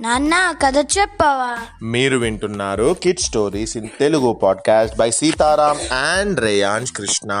[0.00, 1.58] నాన్న కథ చెప్పవా?
[1.82, 7.32] మీరు వింటున్నారు kid stories in Telugu podcast by Sitaram and Reyans Krishna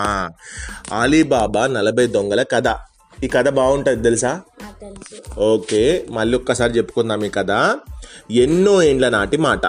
[1.00, 2.76] Ali Baba నలభై దొంగల కథ.
[3.24, 4.40] ఈ కథ బాగుంటుంది తెలుసా?
[4.80, 5.40] తెలుసు.
[5.40, 7.50] ఓకే మళ్ళీ ఒక్కసారి చెప్పుకుందాం ఈ కథ.
[8.30, 9.66] ఎన్నో ఏండ్ల నాటి మాట.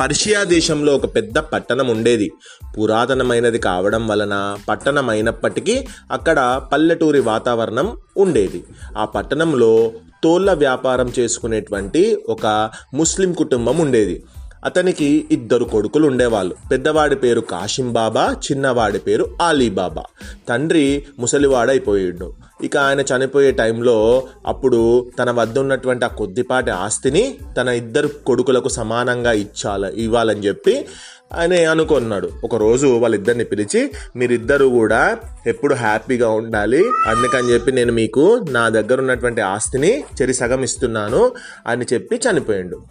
[0.00, 2.32] పర్షియా దేశంలో ఒక పెద్ద పట్టణం ఉండేది.
[2.78, 8.64] పురాతనమైనది కావడం వలన పట్టణం అయినప్పటికీ అక్కడ పల్లెటూరి వాతావరణం ఉండేది.
[8.98, 9.92] ఆ పట్టణంలో
[10.24, 14.22] తోళ్ళ వ్యాపారం చేసుకునేటువంటి ఒక ముస్లిం కుటుంబం ఉండేది.
[14.64, 16.54] అతనికి ఇద్దరు కొడుకులు ఉండేవాళ్ళు.
[16.70, 20.02] పెద్దవాడి పేరు కాషిం బాబా చిన్నవాడి పేరు ఆలీబాబా
[20.48, 22.32] తండ్రి ముసలివాడైపోయాడు.
[22.64, 29.32] ఇక ఆయన చనిపోయే టైంలో అప్పుడు తన వద్ద ఉన్నటువంటి ఆ కొద్దిపాటి ఆస్తిని తన ఇద్దరు కొడుకులకు సమానంగా
[29.32, 30.86] ఇచ్చాల ఇవ్వాలని చెప్పి
[31.34, 32.30] ఆయన అనుకున్నాడు.
[32.44, 35.16] ఒకరోజు వాళ్ళిద్దరిని పిలిచి మీరిద్దరూ కూడా
[35.46, 36.84] ఎప్పుడు హ్యాపీగా ఉండాలి.
[37.06, 41.32] అందుకని చెప్పి నేను మీకు నా దగ్గర ఉన్నటువంటి ఆస్తిని చెరి సగం ఇస్తున్నాను
[41.66, 42.82] అని చెప్పి చనిపోయాడు.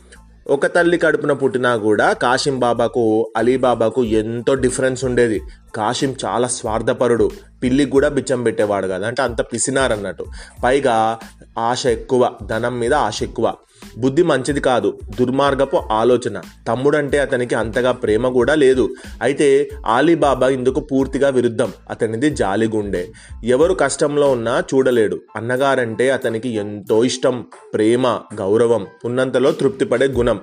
[0.56, 3.04] ఒక తల్లి కడుపున పుట్టినా కూడా కాశిం బాబాకు
[3.38, 5.38] అలీబాబాకు ఎంతో డిఫరెన్స్ ఉండేది.
[5.76, 7.32] కాశిం చాలా స్వార్థపరుడు.
[7.64, 9.08] పిల్లికి కూడా బిచ్చం పెట్టేవాడు కదా.
[9.08, 10.26] అంటే అంత పిసినారన్నట్టు.
[10.64, 11.20] పైగా
[11.60, 13.54] ఆశ ఎక్కువ ధనం మీద ఆశ ఎక్కువ.
[13.98, 15.00] బుద్ధి మంచిది కాదు.
[15.20, 16.42] దుర్మార్గపు ఆలోచన.
[16.68, 18.90] తమ్ముడంటే అతనికి అంతగా ప్రేమ కూడా లేదు.
[19.22, 21.74] అయితే ఆలీబాబా ఇందుకు పూర్తిగా విరుద్ధం.
[21.90, 23.08] అతనిది జాలిగుండే.
[23.44, 25.20] ఎవరు కష్టంలో ఉన్నా చూడలేడు.
[25.36, 28.88] అన్నగారంటే అతనికి ఎంతో ఇష్టం ప్రేమ గౌరవం.
[29.06, 30.40] ఉన్నంతలో తృప్తిపడే గుణం.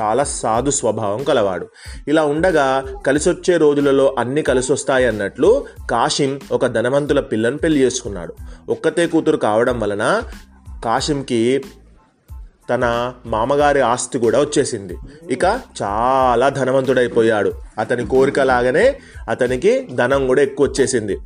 [0.00, 1.68] చాలా సాధు స్వభావం కలవాడు.
[2.08, 8.34] ఇలా ఉండగా కలిసొచ్చే రోజులలో అన్ని కలిసి వస్తాయి అన్నట్లు కాశిం ఒక ధనవంతుల పిల్లను పెళ్ళి చేసుకున్నాడు.
[8.68, 10.22] ఒక్కతే కూతురు కావడం వలన
[10.84, 11.64] కాశింకి
[12.70, 14.96] తన మామగారి ఆస్తి కూడా వచ్చేసింది.
[15.30, 15.44] ఇక
[15.82, 17.52] చాలా ధనవంతుడైపోయాడు.
[17.78, 18.98] అతని కోరిక లాగానే
[19.28, 21.18] అతనికి ధనం కూడా ఎక్కువ వచ్చేసింది.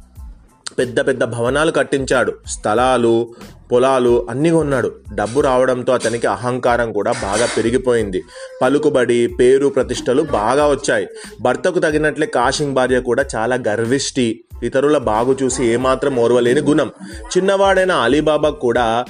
[0.79, 2.33] పెద్ద పెద్ద భవనాలు కట్టించాడు.
[2.47, 3.35] స్థలాలు
[3.73, 4.93] పొలాలు అన్నీ కొన్నాడు.
[5.15, 8.23] డబ్బు రావడంతో అతనికి అహంకారం కూడా బాగా పెరిగిపోయింది.
[8.63, 11.07] పలుకుబడి పేరు ప్రతిష్టలు బాగా వచ్చాయి.
[11.41, 14.45] భర్తకు తగినట్లే కాశింగ్ భార్య కూడా చాలా గర్విష్టి.
[14.63, 16.91] ఇతరుల బాగు చూసి ఏమాత్రం ఓర్వలేని గుణం.
[17.37, 19.05] చిన్నవాడైన అలీబాబా కూడా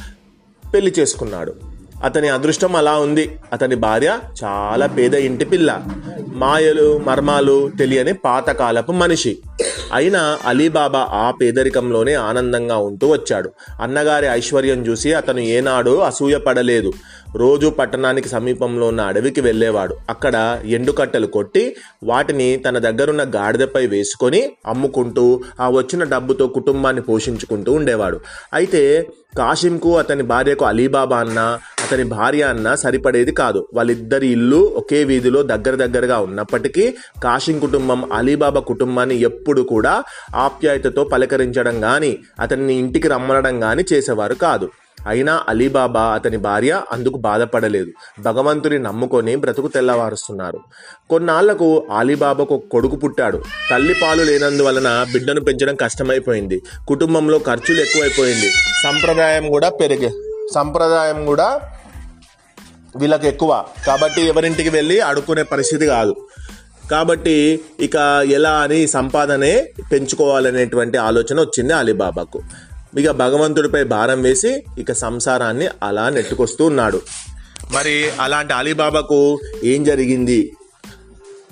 [0.75, 1.55] పెళ్ళి చేసుకున్నాడు.
[2.05, 3.39] అతని అదృష్టం అలా ఉంది.
[3.53, 5.83] అతని భార్య చాలా పేద ఇంటి పిల్ల.
[6.35, 9.39] మాయలు మర్మాలు తెలియని పాతకాలపు మనిషి.
[9.93, 13.49] అయినా అలీబాబా ఆ పేదరికంలోనే ఆనందంగా ఉంటూ వచ్చాడు.
[13.81, 16.93] అన్నగారి ఐశ్వర్యం చూసి అతను ఏనాడు అసూయపడలేదు
[17.37, 19.95] రోజు పట్టణానికి సమీపంలో ఉన్న అడవికి వెళ్ళేవాడు.
[20.11, 28.21] అక్కడ ఎండుకట్టెలు కొట్టి వాటిని తన దగ్గరున్న గాడిదపై వేసుకొని అమ్ముకుంటూ ఆ వచ్చిన డబ్బుతో కుటుంబాన్ని పోషించుకుంటూ ఉండేవాడు.
[28.55, 33.69] అయితే కాశింకు అతని భార్యకు అలీబాబా అన్న అతని భార్య అన్న సరిపడేది కాదు.
[33.75, 36.85] వాళ్ళిద్దరి ఇల్లు ఒకే వీధిలో దగ్గర దగ్గరగా ఉన్నప్పటికీ
[37.23, 40.03] కాశిం కుటుంబం అలీబాబా కుటుంబాన్ని ఎప్పుడు కూడా
[40.35, 44.69] ఆప్యాయతతో పలకరించడం కానీ అతన్ని ఇంటికి రమ్మనడం కానీ చేసేవారు కాదు.
[45.07, 47.91] అయినా అలీబాబా అతని భార్య అందుకు బాధపడలేదు.
[48.21, 50.61] భగవంతుని నమ్ముకొని బ్రతుకు తెల్లవారుస్తున్నారు.
[51.11, 53.43] కొన్నాళ్ళకు అలీబాబాకు ఒక కొడుకు పుట్టాడు.
[53.71, 56.63] తల్లి పాలు లేనందువలన బిడ్డను పెంచడం కష్టమైపోయింది.
[56.89, 58.51] కుటుంబంలో ఖర్చులు ఎక్కువైపోయింది.
[58.83, 60.11] సంప్రదాయం కూడా పెరిగే
[60.55, 61.61] సంప్రదాయం కూడా
[62.97, 63.65] వీళ్ళకి ఎక్కువ.
[63.87, 66.17] కాబట్టి ఎవరింటికి వెళ్ళి అడుక్కునే పరిస్థితి కాదు.
[66.91, 67.97] కాబట్టి ఇక
[68.27, 72.43] ఎలా అని సంపాదనే పెంచుకోవాలనేటువంటి ఆలోచన వచ్చింది అలీబాబాకు.
[72.99, 77.01] ఇక భగవంతుడిపై భారం వేసి ఇక సంసారాన్ని అలా నెట్టుకొస్తూ ఉన్నాడు.
[77.73, 80.53] మరి అలాంటి అలీబాబాకు ఏం జరిగింది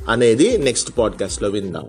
[0.09, 1.89] అనేది నెక్స్ట్ పాడ్కాస్ట్లో విందాం.